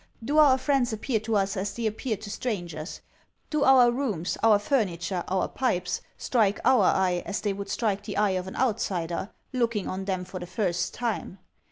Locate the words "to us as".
1.19-1.75